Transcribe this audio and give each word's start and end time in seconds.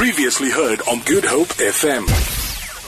Previously 0.00 0.48
heard 0.50 0.80
on 0.88 1.00
Good 1.00 1.26
Hope 1.26 1.48
FM. 1.48 2.08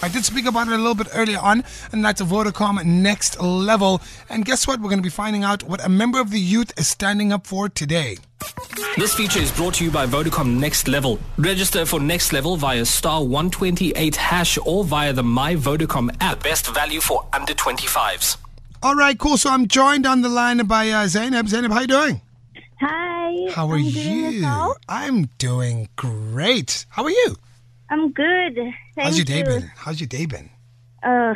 I 0.03 0.09
did 0.09 0.25
speak 0.25 0.47
about 0.47 0.69
it 0.69 0.73
a 0.73 0.79
little 0.79 0.95
bit 0.95 1.09
earlier 1.13 1.39
on, 1.41 1.63
and 1.93 2.03
that's 2.03 2.23
a 2.23 2.25
Vodacom 2.25 2.83
next 2.87 3.39
level. 3.39 4.01
And 4.31 4.47
guess 4.47 4.67
what? 4.67 4.81
We're 4.81 4.89
going 4.89 5.01
to 5.01 5.03
be 5.03 5.11
finding 5.11 5.45
out 5.45 5.63
what 5.65 5.85
a 5.85 5.91
member 5.91 6.23
of 6.23 6.31
the 6.31 6.41
youth 6.41 6.73
is 6.79 6.89
standing 6.89 7.31
up 7.31 7.47
for 7.47 7.69
today. 7.69 8.17
This 8.97 9.13
feature 9.15 9.41
is 9.41 9.53
brought 9.53 9.75
to 9.75 9.85
you 9.85 9.91
by 9.91 10.07
Vodacom 10.07 10.59
Next 10.59 10.89
Level. 10.89 11.19
Register 11.37 11.85
for 11.85 12.01
Next 12.01 12.33
Level 12.33 12.57
via 12.57 12.87
star 12.87 13.21
128 13.21 14.17
hash 14.17 14.57
or 14.65 14.83
via 14.83 15.13
the 15.13 15.23
My 15.23 15.55
Vodacom 15.55 16.17
app. 16.23 16.43
Best 16.43 16.73
value 16.73 17.03
for 17.03 17.27
under 17.35 17.53
25s. 17.53 18.39
All 18.83 18.95
right, 18.95 19.19
cool. 19.19 19.37
So 19.37 19.51
I'm 19.51 19.69
joined 19.69 20.07
on 20.07 20.23
the 20.23 20.31
line 20.31 20.65
by 20.65 20.89
uh, 20.89 21.07
Zainab. 21.09 21.47
Zainab, 21.49 21.73
how 21.73 21.81
you 21.81 21.89
doing? 21.89 22.23
Hi. 22.81 23.12
How 23.53 23.69
are 23.71 23.77
I'm 23.77 23.83
you? 23.85 24.75
I'm 24.89 25.25
doing 25.39 25.89
great. 25.97 26.87
How 26.89 27.05
are 27.05 27.11
you? 27.11 27.37
I'm 27.91 28.11
good. 28.13 28.55
Thank 28.57 28.75
How's 28.97 29.19
your 29.19 29.25
day 29.25 29.39
you. 29.39 29.45
been? 29.45 29.71
How's 29.77 30.01
your 30.01 30.07
day 30.09 30.27
been? 30.27 30.51
Uh, 31.03 31.35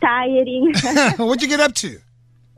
tiring. 0.00 0.74
What'd 1.16 1.42
you 1.42 1.48
get 1.48 1.60
up 1.60 1.74
to? 1.76 1.98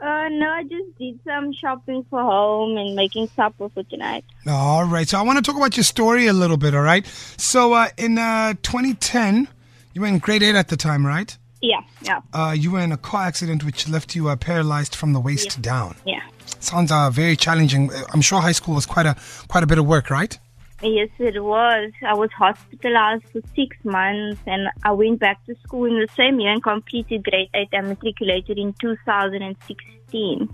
uh, 0.01 0.29
no, 0.30 0.47
I 0.48 0.62
just 0.62 0.97
did 0.98 1.19
some 1.25 1.53
shopping 1.53 2.05
for 2.09 2.20
home 2.23 2.77
and 2.77 2.95
making 2.95 3.29
supper 3.34 3.69
for 3.69 3.83
tonight. 3.84 4.25
All 4.48 4.84
right. 4.84 5.09
So 5.09 5.19
I 5.19 5.23
want 5.23 5.39
to 5.39 5.42
talk 5.42 5.56
about 5.56 5.77
your 5.77 5.84
story 5.84 6.27
a 6.29 6.33
little 6.33 6.56
bit. 6.56 6.75
All 6.75 6.83
right. 6.83 7.05
So 7.37 7.73
uh, 7.73 7.89
in 7.97 8.17
uh, 8.19 8.55
2010, 8.62 9.48
you 9.95 10.01
were 10.01 10.06
in 10.06 10.19
grade 10.19 10.42
eight 10.42 10.55
at 10.55 10.69
the 10.69 10.77
time, 10.77 11.05
right? 11.05 11.37
Yeah, 11.61 11.80
yeah, 12.03 12.21
Uh, 12.33 12.55
you 12.57 12.71
were 12.71 12.80
in 12.80 12.93
a 12.93 12.97
car 12.97 13.23
accident 13.25 13.65
which 13.65 13.89
left 13.89 14.15
you 14.15 14.29
uh, 14.29 14.37
paralyzed 14.37 14.95
from 14.95 15.12
the 15.12 15.21
waist 15.21 15.61
down. 15.61 15.97
yeah. 16.05 16.21
Sounds 16.61 16.91
uh, 16.91 17.11
very 17.11 17.37
challenging. 17.37 17.93
Uh, 17.93 18.03
I'm 18.12 18.21
sure 18.21 18.41
high 18.41 18.53
school 18.53 18.75
was 18.75 18.87
quite 18.87 19.07
a 19.07 19.17
quite 19.48 19.62
a 19.62 19.67
bit 19.67 19.79
of 19.79 19.87
work, 19.87 20.09
right? 20.11 20.37
Yes, 20.83 21.09
it 21.19 21.43
was. 21.43 21.93
I 22.07 22.15
was 22.15 22.31
hospitalized 22.33 23.25
for 23.33 23.41
six 23.57 23.77
months 23.84 24.41
and 24.47 24.69
I 24.84 24.93
went 24.93 25.19
back 25.19 25.45
to 25.47 25.55
school 25.65 25.84
in 25.87 25.98
the 25.98 26.09
same 26.17 26.39
year 26.41 26.53
and 26.53 26.62
completed 26.62 27.25
grade 27.25 27.51
8 27.53 27.69
and 27.73 27.89
matriculated 27.89 28.59
in 28.59 28.73
2016. 28.81 30.48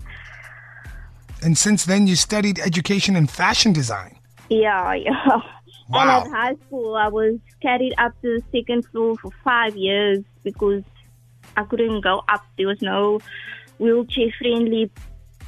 And 1.43 1.57
since 1.57 1.85
then, 1.85 2.07
you 2.07 2.15
studied 2.15 2.59
education 2.59 3.15
and 3.15 3.29
fashion 3.29 3.71
design. 3.71 4.17
Yeah, 4.49 4.93
yeah. 5.05 5.11
Wow. 5.89 6.01
And 6.01 6.09
at 6.09 6.31
high 6.31 6.55
school, 6.65 6.95
I 6.95 7.07
was 7.07 7.35
carried 7.61 7.93
up 7.99 8.19
to 8.21 8.39
the 8.39 8.43
second 8.51 8.85
floor 8.87 9.15
for 9.17 9.31
five 9.43 9.75
years 9.75 10.23
because 10.43 10.83
I 11.57 11.63
couldn't 11.63 12.01
go 12.01 12.23
up. 12.29 12.45
There 12.57 12.67
was 12.67 12.81
no 12.81 13.19
wheelchair 13.77 14.27
friendly 14.37 14.91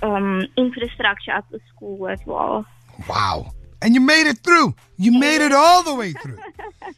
um, 0.01 0.47
infrastructure 0.57 1.31
at 1.31 1.45
the 1.51 1.59
school 1.73 2.07
as 2.07 2.19
well. 2.25 2.65
Wow. 3.09 3.53
And 3.81 3.93
you 3.93 4.01
made 4.01 4.27
it 4.27 4.39
through. 4.39 4.75
You 4.97 5.17
made 5.19 5.41
it 5.41 5.51
all 5.51 5.83
the 5.83 5.93
way 5.93 6.13
through. 6.13 6.39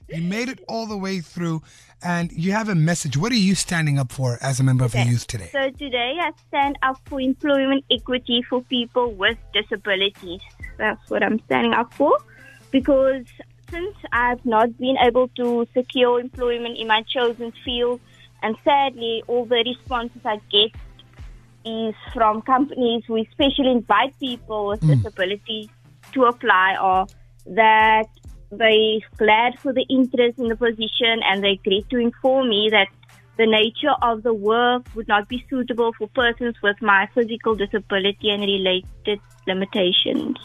You 0.07 0.21
made 0.21 0.49
it 0.49 0.63
all 0.67 0.85
the 0.85 0.97
way 0.97 1.19
through. 1.19 1.61
And 2.03 2.31
you 2.31 2.51
have 2.51 2.69
a 2.69 2.75
message. 2.75 3.17
What 3.17 3.31
are 3.31 3.35
you 3.35 3.55
standing 3.55 3.97
up 3.99 4.11
for 4.11 4.37
as 4.41 4.59
a 4.59 4.63
member 4.63 4.85
of 4.85 4.91
the 4.91 5.03
youth 5.03 5.27
today? 5.27 5.49
So 5.51 5.69
today 5.71 6.17
I 6.19 6.31
stand 6.47 6.77
up 6.83 6.99
for 7.05 7.19
employment 7.19 7.85
equity 7.91 8.43
for 8.47 8.61
people 8.61 9.11
with 9.13 9.37
disabilities. 9.53 10.41
That's 10.77 11.09
what 11.09 11.23
I'm 11.23 11.39
standing 11.45 11.73
up 11.73 11.93
for 11.93 12.17
because 12.71 13.25
since 13.69 13.95
I've 14.11 14.43
not 14.45 14.77
been 14.77 14.97
able 14.97 15.27
to 15.29 15.67
secure 15.73 16.19
employment 16.19 16.77
in 16.77 16.87
my 16.87 17.03
chosen 17.03 17.51
field, 17.63 17.99
and 18.41 18.55
sadly, 18.63 19.23
all 19.27 19.45
the 19.45 19.63
responses 19.65 20.21
I 20.25 20.39
get 20.51 20.71
is 21.65 21.95
from 22.13 22.41
companies 22.41 23.03
who 23.05 23.17
especially 23.17 23.71
invite 23.71 24.17
people 24.19 24.67
with 24.67 24.81
hmm. 24.81 24.93
disabilities 24.93 25.67
to 26.13 26.23
apply 26.23 26.77
or 26.81 27.07
that 27.55 28.07
they're 28.51 28.99
glad 29.17 29.59
for 29.59 29.73
the 29.73 29.85
interest 29.89 30.39
in 30.39 30.47
the 30.47 30.55
position 30.55 31.21
and 31.23 31.43
they 31.43 31.51
agreed 31.51 31.85
to 31.89 31.97
inform 31.97 32.49
me 32.49 32.69
that 32.71 32.87
the 33.37 33.45
nature 33.45 33.95
of 34.01 34.23
the 34.23 34.33
work 34.33 34.85
would 34.95 35.07
not 35.07 35.29
be 35.29 35.45
suitable 35.49 35.93
for 35.93 36.07
persons 36.09 36.55
with 36.61 36.75
my 36.81 37.07
physical 37.13 37.55
disability 37.55 38.29
and 38.29 38.41
related 38.41 39.19
limitations. 39.47 40.35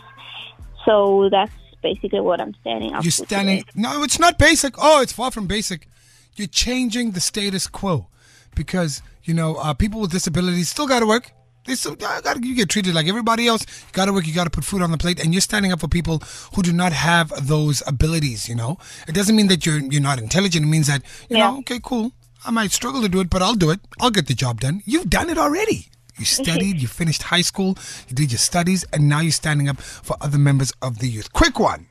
So 0.85 1.29
that's 1.31 1.53
basically 1.83 2.21
what 2.21 2.41
I'm 2.41 2.55
standing 2.61 2.93
up 2.93 3.03
You're 3.03 3.11
standing. 3.11 3.65
No, 3.75 4.03
it's 4.05 4.19
not 4.19 4.39
basic. 4.39 4.75
Oh, 4.79 5.01
it's 5.01 5.13
far 5.13 5.31
from 5.31 5.47
basic. 5.47 5.89
You're 6.37 6.49
changing 6.49 7.13
the 7.13 7.21
status 7.21 7.67
quo 7.67 8.09
because 8.55 9.03
you 9.23 9.35
know 9.35 9.57
uh, 9.57 9.75
people 9.75 10.01
with 10.01 10.11
disabilities 10.11 10.69
still 10.69 10.87
got 10.87 11.01
to 11.01 11.07
work. 11.07 11.31
They 11.67 11.77
still 11.77 11.95
got 11.95 12.45
you 12.45 12.55
get 12.55 12.69
treated 12.69 12.95
like 12.95 13.09
everybody 13.09 13.47
else. 13.49 13.63
You 13.67 13.93
got 13.93 14.05
to 14.07 14.13
work. 14.13 14.27
You 14.27 14.35
got 14.35 14.45
to 14.45 14.51
put 14.51 14.65
food 14.65 14.83
on 14.83 14.91
the 14.91 14.99
plate, 14.99 15.19
and 15.23 15.33
you're 15.33 15.41
standing 15.41 15.73
up 15.73 15.81
for 15.81 15.89
people 15.89 16.19
who 16.55 16.63
do 16.63 16.73
not 16.73 16.93
have 16.93 17.33
those 17.49 17.83
abilities. 17.87 18.49
You 18.49 18.55
know, 18.55 18.77
it 19.09 19.13
doesn't 19.15 19.35
mean 19.35 19.49
that 19.49 19.65
you're 19.65 19.79
you're 19.79 20.03
not 20.03 20.19
intelligent. 20.19 20.67
It 20.67 20.69
means 20.69 20.89
that 20.89 21.03
you 21.31 21.39
Yeah. 21.39 21.51
know, 21.51 21.59
okay, 21.61 21.81
cool. 21.83 22.13
I 22.45 22.51
might 22.51 22.73
struggle 22.73 23.01
to 23.01 23.09
do 23.09 23.21
it, 23.21 23.31
but 23.31 23.41
I'll 23.41 23.55
do 23.55 23.71
it. 23.71 23.81
I'll 24.01 24.11
get 24.11 24.27
the 24.27 24.35
job 24.35 24.61
done. 24.61 24.83
You've 24.85 25.09
done 25.09 25.31
it 25.31 25.39
already. 25.39 25.89
You 26.19 26.25
studied, 26.41 26.83
you 26.83 26.87
finished 26.89 27.23
high 27.23 27.41
school, 27.41 27.79
you 28.09 28.15
did 28.15 28.31
your 28.31 28.39
studies, 28.39 28.85
and 28.93 29.09
now 29.09 29.21
you're 29.21 29.33
standing 29.33 29.69
up 29.71 29.81
for 29.81 30.17
other 30.21 30.37
members 30.39 30.71
of 30.83 30.99
the 30.99 31.09
youth. 31.09 31.33
Quick 31.33 31.59
one. 31.59 31.87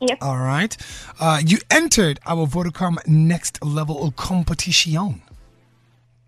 Yep. 0.00 0.18
All 0.20 0.38
right. 0.38 0.76
Uh, 1.18 1.40
you 1.44 1.58
entered 1.70 2.20
our 2.26 2.46
Vodacom 2.46 3.06
Next 3.06 3.62
Level 3.64 4.12
competition. 4.16 5.22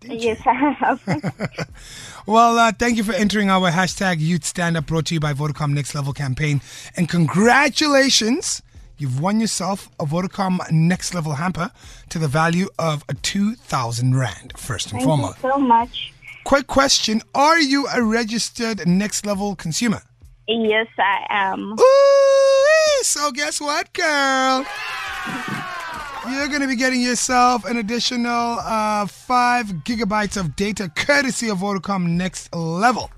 Yes, 0.03 0.39
I 0.45 0.53
have. 0.53 1.69
Well, 2.25 2.59
uh, 2.59 2.71
thank 2.71 2.97
you 2.97 3.03
for 3.03 3.13
entering 3.13 3.49
our 3.49 3.71
hashtag 3.71 4.19
Youth 4.19 4.45
Stand 4.45 4.77
Up 4.77 4.85
brought 4.85 5.07
to 5.07 5.15
you 5.15 5.19
by 5.19 5.33
Vodacom 5.33 5.71
Next 5.73 5.95
Level 5.95 6.13
campaign. 6.13 6.61
And 6.95 7.09
congratulations. 7.09 8.61
You've 8.99 9.19
won 9.19 9.39
yourself 9.39 9.89
a 9.99 10.05
Vodacom 10.05 10.59
Next 10.71 11.15
Level 11.15 11.33
hamper 11.33 11.71
to 12.09 12.19
the 12.19 12.27
value 12.27 12.67
of 12.77 13.03
a 13.09 13.15
2,000 13.15 14.15
Rand, 14.15 14.53
first 14.57 14.91
and 14.91 14.99
Thank 14.99 15.01
you 15.01 15.07
foremost. 15.07 15.41
so 15.41 15.57
much. 15.57 16.13
Quick 16.43 16.67
question 16.67 17.21
Are 17.33 17.59
you 17.59 17.87
a 17.87 18.03
registered 18.03 18.85
Next 18.87 19.25
Level 19.25 19.55
consumer? 19.55 20.01
Yes, 20.47 20.87
I 20.99 21.25
am. 21.29 21.73
Ooh, 21.79 22.18
so 23.09 23.31
guess 23.31 23.59
what, 23.59 23.91
girl? 23.93 24.65
You're 26.29 26.47
going 26.47 26.61
to 26.61 26.67
be 26.67 26.75
getting 26.75 27.01
yourself 27.01 27.65
an 27.65 27.77
additional 27.77 28.57
uh, 28.59 29.07
five 29.07 29.65
gigabytes 29.83 30.37
of 30.37 30.55
data 30.55 30.91
courtesy 30.95 31.49
of 31.49 31.57
Vodacom 31.59 32.07
Next 32.07 32.53
Level. 32.53 33.09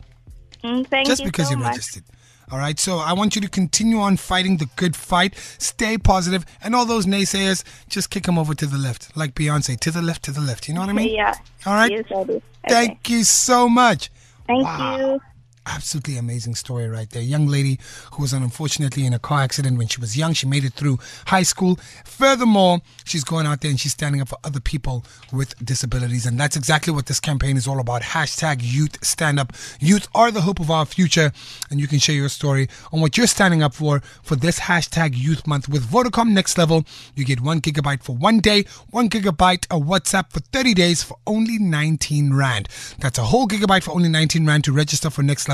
Mm, 0.63 0.88
Thank 0.88 1.07
Just 1.07 1.22
you 1.22 1.28
because 1.28 1.50
so 1.50 1.57
much. 1.57 1.68
registered. 1.72 2.03
All 2.52 2.57
right, 2.57 2.78
so 2.79 2.97
I 2.97 3.13
want 3.13 3.35
you 3.35 3.41
to 3.41 3.50
continue 3.50 4.00
on 4.00 4.18
fighting 4.18 4.57
the 4.57 4.68
good 4.75 4.96
fight. 4.96 5.35
Stay 5.57 5.97
positive, 5.97 6.46
and 6.62 6.75
all 6.75 6.85
those 6.85 7.06
naysayers, 7.06 7.63
just 7.90 8.09
kick 8.09 8.23
them 8.23 8.38
over 8.38 8.53
to 8.53 8.66
the 8.66 8.78
left, 8.78 9.16
like 9.16 9.35
Beyonce, 9.35 9.79
to 9.79 9.91
the 9.91 10.02
left, 10.02 10.23
to 10.23 10.31
the 10.31 10.41
left. 10.41 10.68
You 10.68 10.73
know 10.73 10.81
what 10.81 10.90
I 10.90 10.94
mean? 10.94 11.13
Yeah. 11.13 11.34
All 11.66 11.73
right. 11.73 11.91
Yes, 11.91 12.06
I 12.16 12.23
do. 12.25 12.34
Okay. 12.34 12.41
Thank 12.68 13.09
you 13.09 13.23
so 13.23 13.68
much. 13.69 14.09
Thank 14.47 14.63
Wow. 14.66 14.97
you. 14.97 15.22
Absolutely 15.67 16.17
amazing 16.17 16.55
story 16.55 16.88
right 16.88 17.07
there. 17.11 17.22
Young 17.22 17.45
lady 17.45 17.79
who 18.13 18.23
was 18.23 18.33
unfortunately 18.33 19.05
in 19.05 19.13
a 19.13 19.19
car 19.19 19.41
accident 19.41 19.77
when 19.77 19.88
she 19.88 20.01
was 20.01 20.17
young. 20.17 20.33
She 20.33 20.47
made 20.47 20.66
it 20.66 20.73
through 20.73 20.97
high 21.27 21.44
school. 21.44 21.79
Furthermore, 22.03 22.81
she's 23.05 23.23
going 23.23 23.45
out 23.45 23.61
there 23.61 23.69
and 23.69 23.79
she's 23.79 23.91
standing 23.91 24.22
up 24.22 24.29
for 24.29 24.39
other 24.44 24.59
people 24.59 25.05
with 25.31 25.53
disabilities. 25.63 26.25
And 26.25 26.39
that's 26.39 26.55
exactly 26.55 26.91
what 26.91 27.05
this 27.05 27.19
campaign 27.19 27.57
is 27.57 27.67
all 27.67 27.79
about. 27.79 28.01
Hashtag 28.01 28.61
youth 28.61 29.05
stand 29.05 29.39
up. 29.39 29.53
Youth 29.79 30.07
are 30.16 30.31
the 30.31 30.41
hope 30.41 30.59
of 30.59 30.72
our 30.72 30.85
future. 30.85 31.31
And 31.69 31.79
you 31.79 31.88
can 31.88 31.99
share 31.99 32.16
your 32.16 32.29
story 32.29 32.67
on 32.91 32.99
what 32.99 33.16
you're 33.16 33.28
standing 33.28 33.61
up 33.61 33.75
for 33.75 34.01
for 34.23 34.35
this 34.35 34.61
hashtag 34.61 35.16
youth 35.16 35.45
month 35.45 35.69
with 35.69 35.85
Vodacom 35.85 36.31
Next 36.31 36.57
Level. 36.57 36.85
You 37.16 37.23
get 37.23 37.39
one 37.39 37.61
gigabyte 37.61 38.01
for 38.01 38.16
one 38.16 38.39
day, 38.39 38.66
one 38.89 39.09
gigabyte 39.09 39.67
of 39.69 39.83
WhatsApp 39.83 40.31
for 40.31 40.39
30 40.39 40.73
days 40.73 41.03
for 41.03 41.17
only 41.28 41.59
19 41.59 42.33
Rand. 42.33 42.67
That's 42.97 43.19
a 43.19 43.25
whole 43.25 43.47
gigabyte 43.47 43.83
for 43.83 43.91
only 43.91 44.09
19 44.09 44.47
Rand 44.47 44.63
to 44.63 44.72
register 44.72 45.11
for 45.11 45.22
Next 45.22 45.47
Level. 45.47 45.50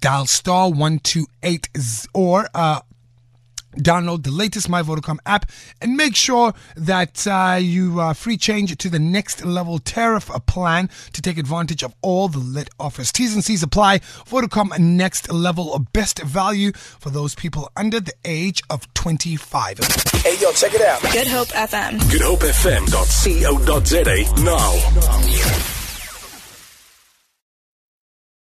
Dial 0.00 0.26
star 0.26 0.68
128 0.68 1.68
or 2.14 2.48
uh, 2.54 2.80
download 3.76 4.22
the 4.24 4.30
latest 4.30 4.68
My 4.68 4.82
Vodacom 4.82 5.16
app 5.26 5.50
and 5.80 5.96
make 5.96 6.14
sure 6.16 6.52
that 6.76 7.26
uh, 7.26 7.58
you 7.60 8.00
uh, 8.00 8.12
free 8.12 8.36
change 8.36 8.76
to 8.76 8.88
the 8.88 8.98
next 8.98 9.44
level 9.44 9.78
tariff 9.78 10.30
plan 10.46 10.90
to 11.12 11.22
take 11.22 11.38
advantage 11.38 11.82
of 11.82 11.94
all 12.02 12.28
the 12.28 12.38
lit 12.38 12.68
offers. 12.78 13.12
T's 13.12 13.34
and 13.34 13.44
C's 13.44 13.62
apply. 13.62 13.98
Vodacom 14.00 14.78
next 14.78 15.30
level 15.32 15.74
of 15.74 15.92
best 15.92 16.20
value 16.22 16.72
for 16.72 17.10
those 17.10 17.34
people 17.34 17.70
under 17.76 18.00
the 18.00 18.14
age 18.24 18.62
of 18.70 18.92
25. 18.94 19.78
Hey, 20.22 20.36
yo, 20.40 20.52
check 20.52 20.74
it 20.74 20.82
out. 20.82 21.02
Good 21.12 21.26
Hope 21.26 21.48
FM. 21.48 22.10
Good 22.10 22.22
Hope 22.22 22.40
FM. 22.40 22.90
Co. 22.90 23.02
GoodHopeFM.co.za 23.02 24.42
now. 24.42 25.71